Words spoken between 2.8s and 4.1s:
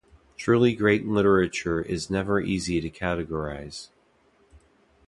to categorize.